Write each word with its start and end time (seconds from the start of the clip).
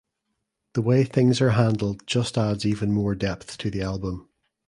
The 0.73 0.81
way 0.81 1.03
things 1.03 1.41
are 1.41 1.51
handled 1.51 2.07
just 2.07 2.35
adds 2.35 2.65
even 2.65 2.91
more 2.91 3.13
depth 3.13 3.59
to 3.59 3.69
the 3.69 3.83
album. 3.83 4.29